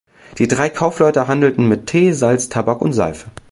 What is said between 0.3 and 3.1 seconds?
Die drei Kaufleute handelten mit Tee, Salz, Tabak und